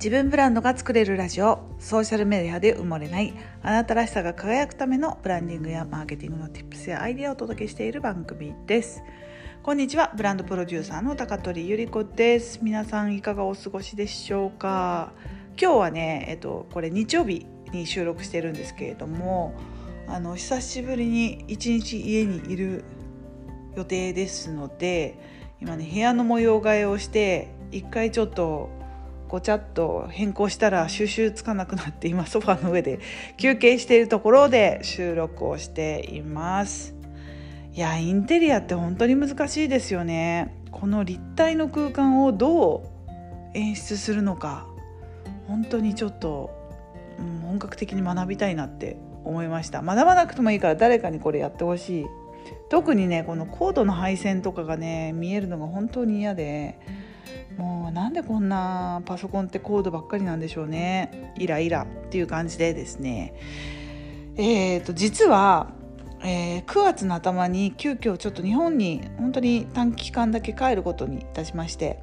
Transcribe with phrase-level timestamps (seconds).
[0.00, 9.02] 自分ブランドが作れるラジオソーシャルメディアで埋もれないあなたらしさが輝くためのブランディングやマーケティングの Tips やアイデアをお届けしている番組です。
[9.62, 12.60] こんにちはブランドプロデューサーの高取ゆり子です。
[12.62, 15.12] 皆さんいかがお過ごしでしょうか？
[15.60, 19.52] 今日はねえっとこれ日曜日に収録してるんですけれども
[20.08, 22.84] あの久しぶりに一日家にいる
[23.76, 25.18] 予定ですので
[25.60, 28.79] 今ね部屋の模様替えをして一回ちょっと
[29.30, 32.98] ごちゃっと変更したら収集つかなくなって今ソファの上で
[33.36, 36.96] 休憩しているところで収録をしています。
[37.72, 40.52] いやインテリアって本当に難しいですよね。
[40.72, 43.10] この立体の空間をどう
[43.54, 44.66] 演出するのか。
[45.46, 46.50] 本当にちょっと、
[47.20, 49.80] うん、本格的に学びたいなって思いました。
[49.80, 52.06] 学ばなくてもいいから誰かにこれやってほしい。
[52.68, 56.80] 特にねこのコードの配線とかがね見えるのが本当に嫌で。
[57.60, 61.34] もうなんでこんなパソコンってコードばっかりなんでしょうね。
[61.36, 63.34] イライラっていう感じでですね。
[64.36, 65.70] えーと、実は、
[66.22, 71.98] えー、9月の頭に急遽ちょっと日本に本当に短期間だけ帰ることにいたしまして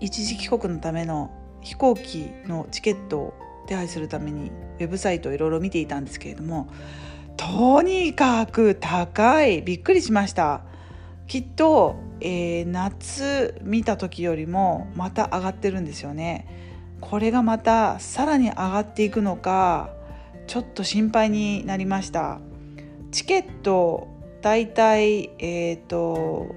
[0.00, 1.30] 一時帰国のための
[1.60, 3.34] 飛行機のチケットを
[3.66, 6.68] 手配するためにウェブサイトをいろいろ見ていたんですけれども
[7.36, 9.62] とにかく高い。
[9.62, 10.62] びっくりしました。
[11.34, 16.46] きっとえー、夏見た時よりもまた上がってるんですよね。
[17.00, 19.90] これがまたさらに上がっていくのか
[20.46, 22.38] ちょっと心配になりました。
[23.10, 24.06] チケット
[24.42, 26.54] だいたいえっ、ー、と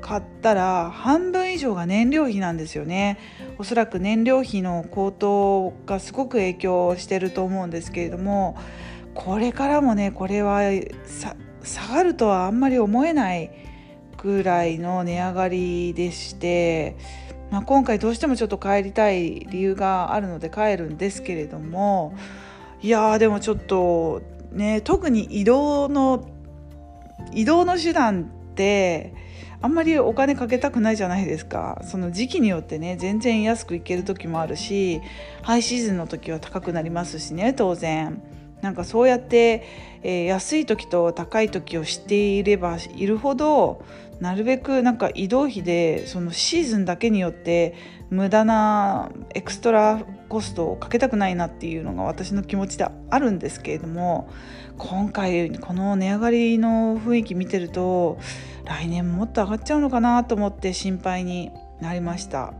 [0.00, 3.18] 買ったら半分以上が燃料費なんですよね。
[3.58, 8.56] おそらく燃料費の高騰がすごく影響してると思うんですけれども
[9.12, 10.62] これからもねこれは
[11.62, 13.67] 下がるとはあんまり思えない
[14.22, 16.96] ぐらいの値上がりでして、
[17.50, 22.16] まあ、今回どうしてもちょっと帰りたい理由があるので帰るんですけれども
[22.82, 26.28] いやーでもちょっとね特に移動の
[27.32, 29.14] 移動の手段って
[29.60, 35.00] あんまりお金かけたくないじゃないですかその時期によってね全然安く行ける時もあるし
[35.42, 38.22] ハイシーズンの時は高くなりますしね当然。
[38.60, 39.62] なんかそうやって、
[40.02, 43.84] えー、安い時と高い時を知っていればいるほど
[44.20, 47.74] なるべくなんか移動費でそのシーズンだけによって
[48.10, 54.28] 無駄なエクストラコストをかけたくないなっていうのが私の気持ちであるんですけれども
[54.76, 58.18] 今回この値上がりの雰囲気見てると
[58.64, 62.54] 来年もっと上がっちゃうのかなと思って心配になりました。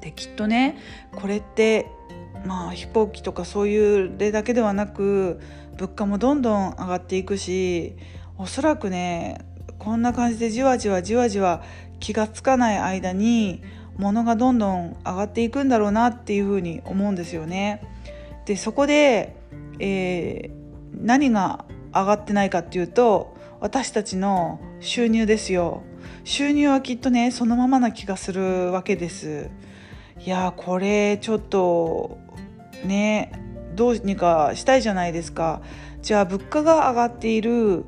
[0.00, 0.78] できっとね
[1.14, 1.86] これって
[2.44, 5.40] まあ飛行機とかそういう例だけではなく
[5.76, 7.96] 物価もどんどん上がっていくし
[8.36, 9.38] おそらくね
[9.82, 11.60] こんな感じでじわじわじわじわ
[11.98, 13.62] 気がつかない間に
[13.96, 17.82] 物がどんどん上がっていくんだろうなっていうふうに思うんですよね。
[18.46, 19.34] でそこで、
[19.80, 25.82] えー、何が上がってないかっていうと私たちの収入ですよ。
[26.22, 29.50] 収入はきっとねそのままな気がするわけです。
[30.24, 32.18] いやこれちょっと
[32.84, 33.32] ね
[33.74, 35.60] どうにかしたいじゃないですか
[36.02, 37.84] じゃあ物価が上がっている、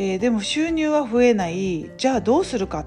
[0.00, 2.86] えー、でも収入は増えないじゃあどうするかっ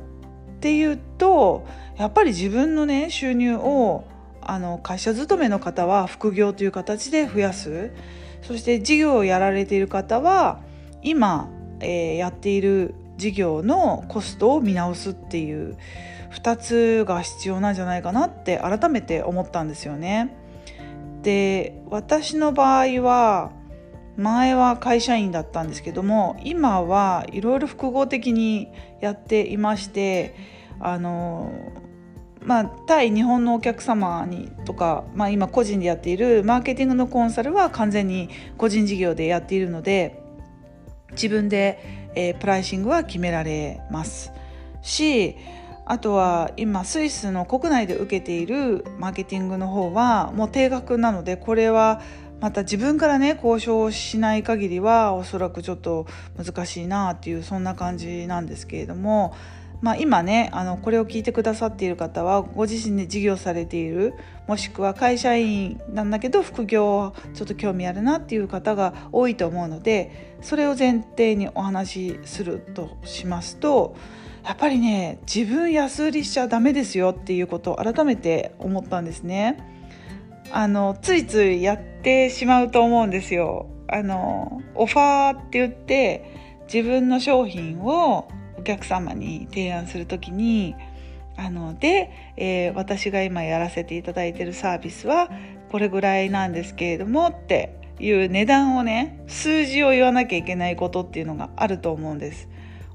[0.62, 1.68] ていうと
[1.98, 4.06] やっぱり自分のね収入を
[4.40, 7.92] あの会社勤めの方は副業という形で増やす
[8.44, 10.62] そして事業をやられている方は
[11.02, 11.50] 今、
[11.82, 15.76] えー、やっている事業のコストを見直すっていう
[16.34, 20.34] 2つが必要なんじゃないかなって改めて思ったんですよね。
[21.24, 23.52] で私の場合は
[24.18, 30.36] 前は会社員だったんですけども今はいろいろ複合的にやっていまして
[30.80, 31.52] あの
[32.44, 40.24] まあ、対日本のお客様にとか、まあ、今個人でやっているマーケティングのコンサルは完全に個人事業でやっているので
[41.12, 44.34] 自分で、えー、プライシングは決められます
[44.82, 45.36] し
[45.86, 52.02] あとは今スイスの国内で受けているマーケティングの方はもう定額なのでこれは
[52.41, 56.08] また自分からね交渉をしない限りはおそらくちょっと
[56.43, 59.35] 難しいなっていうそんな感じなんですけれども、
[59.79, 64.16] まあ、今ねあのこれを聞いてくださっている方はご自身で事業されている
[64.47, 73.96] もしくは会社員なんだけど副業ちょっと興味あるなっていう方が多いと思うのでそれを前提にお話しするとしますと
[74.44, 79.81] やっぱりね自分安売りしちゃダメですよっていうことを改めて思ったんですね。
[80.53, 83.68] あのついついやってしまうと思うんですよ。
[83.88, 90.76] あのオファーって言って自分の商品をお客様に提案する時に
[91.38, 95.30] あので、えー、私が今やらせていただいてるサービスは
[95.72, 102.47] これぐらいなんですけれどもっていう値段をね数字を言わなきゃいけないことっていうのがあると思うんです。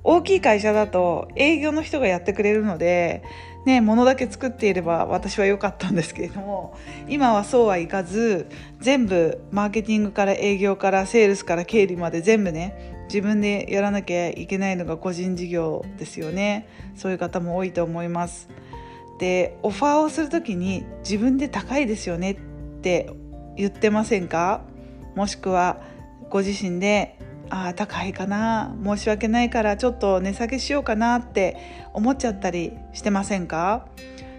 [0.09, 3.25] 大きい会社だと営業の人がやってくれるので、
[3.65, 6.77] ね、物だけ作っていれば私は良かったんですけれども
[7.09, 8.47] 今はそうはいかず
[8.79, 16.69] 全部マーケティングから営業からセールスから経理まで全部ね自分でやらなきゃいけないのが個人事業ですよね。
[16.95, 18.49] そういう方も多いと思います。
[19.19, 22.37] でオファーをする時に自分で高いですよねっ
[22.83, 23.11] て
[23.57, 24.63] 言ってませんか？
[25.17, 25.81] もしくは
[26.31, 27.19] ご自身で
[27.51, 28.75] あ高いかな。
[28.85, 31.57] 申し訳ないからちょっと値下げしようかなって
[31.93, 33.87] 思っちゃったりしてませんか？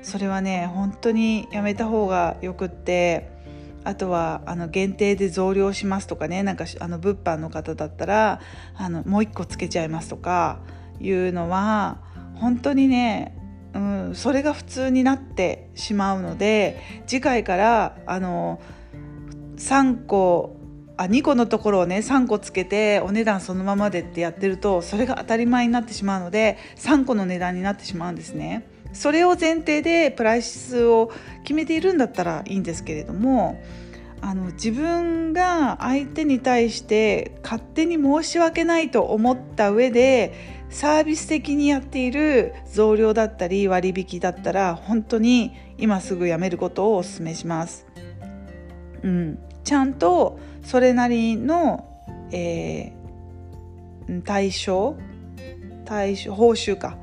[0.02, 3.36] それはね本当にやめた方がよくって。
[3.84, 6.44] あとはあの限定で増量しますとかね。
[6.44, 8.42] なんかあの物販の方だったら
[8.76, 10.60] あのもう一個つけちゃいますとか
[11.00, 12.00] いうのは
[12.36, 13.34] 本当にね
[13.74, 18.60] うん、それが普通になってしまうので次回からあの
[19.58, 20.57] 3個
[20.98, 28.68] あ2個のところをね3個つけてお値段そのままでってやってるとそれが当たり前になってしまうので3個の値段になってしまうんですね。
[28.94, 31.12] それを前提でプライスを
[31.44, 33.62] 決めているんだったらいいんですけれども
[34.22, 40.34] あの自分が相手に対して勝手に申し訳ないと思った上で
[40.70, 47.86] サービス的にやっている増量だったり割引だったら本当に今すぐやめることをお勧めします。
[49.04, 51.88] うん、ちゃんとそれなりの、
[52.30, 54.98] えー、対象
[55.86, 56.98] 対象報酬か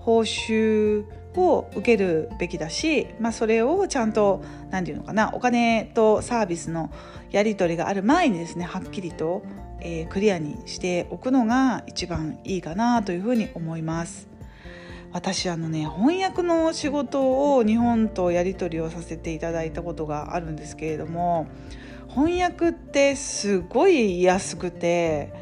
[0.00, 6.92] 報酬を受けるべきだし、まあ、それをちゃんと何て言うのかなお金とサービスの
[7.30, 9.42] やり取りがある前にですねはっきりと、
[9.80, 14.28] えー、クリアにしておくのが一番いいかなというふうに思います。
[15.12, 21.46] 私あのね翻訳の仕事を日本とやり取りをさせていただいたことがあるんですけれども
[22.16, 25.34] 翻訳ってすごい安くて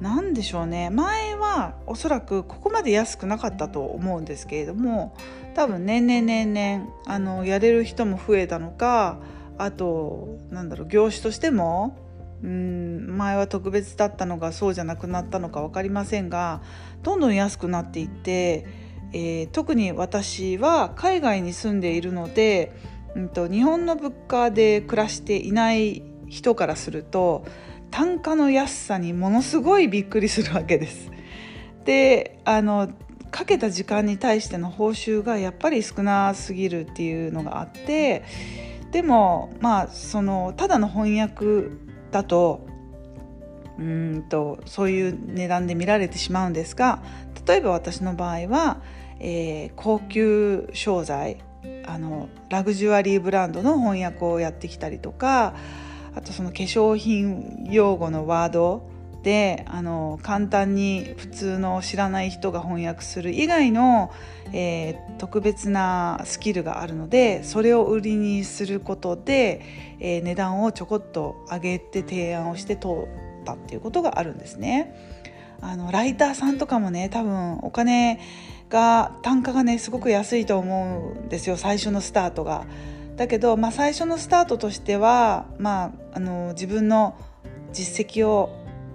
[0.00, 0.88] 何でしょうね。
[0.88, 5.14] 前はおそらくここまで安くなかったと思うんですけれども
[5.54, 9.20] 多分年々年々あのやれる人も増えたのか
[9.58, 11.98] あとなんだろう業種としても
[12.42, 16.62] うん前は特別だったのがそうじゃなくなったのか分かりませんが
[17.02, 18.66] どんどん安くなっていって、
[19.12, 22.72] えー、特に私は海外に住んでいるので、
[23.14, 26.02] うんと、日本の物価で暮らしていない
[26.34, 27.46] 人からすると
[27.92, 31.12] 単価の安さにものすごいびっくりするわけです。
[31.84, 32.88] であの
[33.30, 38.24] かけた時間に対しての報酬がやっぱり少なすぎるっていうのがあって
[38.90, 41.70] でもまあそのただの翻訳
[42.10, 42.66] だと
[43.78, 47.02] うんとそういう値段で見られてしまうんですが
[47.46, 48.80] 例えば私の場合は、
[49.20, 51.38] えー、高級商材
[51.86, 55.54] あのラグジュアリーブランドの翻訳をやってきたりとか
[56.14, 58.88] あとその化粧品用語のワード
[59.24, 64.12] であの簡単に普通の知らない人が翻訳する以外の、
[64.52, 69.62] えー、特別なスキルがあるのでそれを売りにすることで、
[69.98, 72.90] えー、値段をちょこっと上げて提案をして通っ
[73.44, 74.94] たっていうことがあるんですね。
[75.60, 78.20] あのライターさんとかもね多分お金
[78.68, 82.66] が単価がねすごく安いと思うんですよ最初のスタートが。
[83.16, 87.16] だけど、まあ、最初のスタートとしては、まあ、あの自分の
[87.72, 88.50] 実績を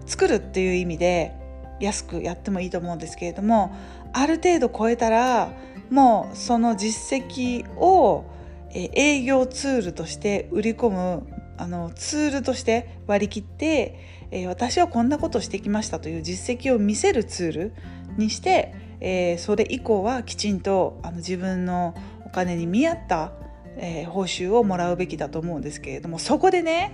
[0.06, 1.34] 作るっていう意味で
[1.80, 3.74] 安くやってもいいと思うんですけれども
[4.12, 5.54] ある程度超えたら
[5.90, 8.26] もうその実績を
[8.74, 14.00] 営業ツールとして売り込むあのツールとして割り切って、
[14.32, 17.74] え私はこんなことしてきましたという実績を見せるツール
[18.18, 21.96] にして、えそれ以降はきちんとあの自分の
[22.26, 23.34] お金に見合った、
[23.82, 26.94] え報酬をもらうべきだと思うんですけれどもそこでね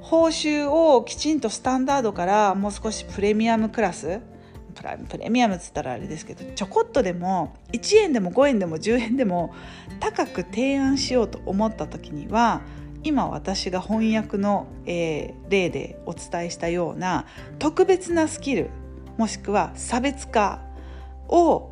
[0.00, 4.20] 報酬をきちんとスタンダードからもう少しプレミアムクラス
[5.08, 9.54] プレミアムっつったらあれですけどちょこっとでも1円でも5円でも10円でも
[10.00, 12.62] 高く提案しようと思った時には
[13.04, 17.26] 今私が翻訳の、えー、例でお伝えしたような
[17.58, 18.70] 特別なスキル
[19.18, 20.60] もしくは差別化
[21.28, 21.71] を、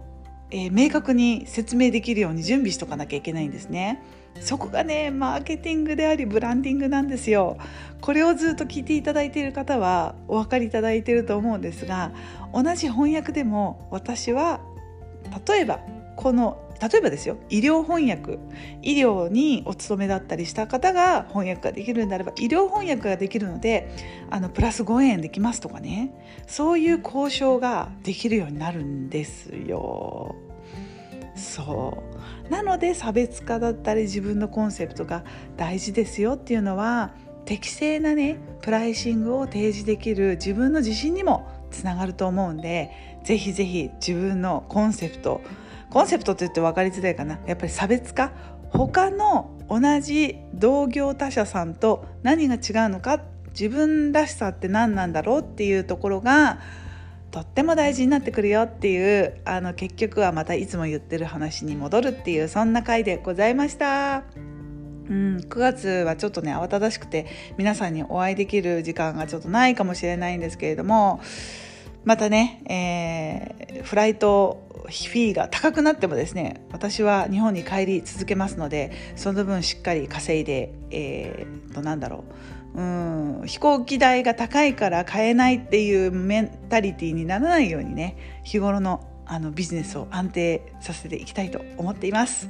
[0.51, 4.03] えー、明確に説明できるように準備しとかなきゃいけないんですね。
[4.39, 7.59] そこがねマーケティングでありブランディングなんですよ
[8.01, 12.13] これをずっと聞いていただいている方はお分かりいただいていると思うんですが
[12.55, 14.61] 同じ翻訳でも私は
[15.47, 15.81] 例えば
[16.17, 18.39] この例えばですよ医療翻訳
[18.83, 23.89] 医療にお勤めだったりした方が翻訳ができるんであれば医療翻訳ができるので
[24.31, 26.13] あのプラス5円できますとかね
[26.47, 30.35] そういう交渉ができるようになるんですよ。
[31.37, 32.03] そ
[32.49, 35.25] うなので差別化だったり自分のコンセプトが
[35.57, 37.13] 大事ですよっていうのは
[37.45, 42.91] 適正なねプライシングを提示できる自分の自信にもつながると思うんで
[43.25, 45.41] ぜひぜひ自分のコンセプト
[45.91, 47.41] コンセプトって言って分かりづらいかな。
[47.47, 48.33] やっぱり差別化。
[48.71, 53.21] 他の同じ同業他社さんと何が違うのか。
[53.51, 56.61] 自分らしさって何なんだろうっていうところが。
[57.31, 59.41] とっても大事になってくるよっていう。
[59.45, 62.49] あの結局はまたいつも言ってる話に戻るっていう。
[62.49, 64.23] そんな回でございました。
[65.09, 67.27] うん、9月はちょっとね慌ただしくて
[67.59, 71.21] 皆さんにお会いできる時間がちょっとないかもしれないんですけれども。
[72.05, 82.25] またね、えー、フライトフィーが高くなってもですね私は日本に帰り続けますのでその分しっかり稼いで、えー、となんだろ
[82.75, 92.49] ううん飛行機代が高いから買えないっていうメンタリティーにならないようにね日頃のあのビジネスを安定させていきたいと思っています。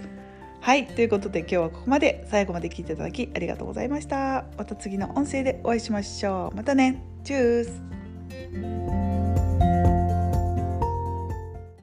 [0.62, 2.26] はいということで今日はここまで。
[2.30, 4.46] 最後まで聞いていただきありがとうございました。
[4.56, 6.56] また次の音声でお会いしましょう。
[6.56, 7.02] またね。
[7.22, 9.09] チュース。